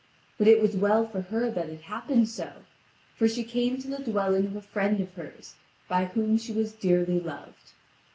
[0.39, 2.63] But it was well for her that it happened so;
[3.15, 5.53] for she came to the dwelling of a friend of hers,
[5.87, 7.73] by whom she was dearly loved.